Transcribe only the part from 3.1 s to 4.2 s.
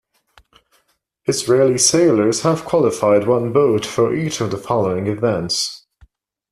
one boat for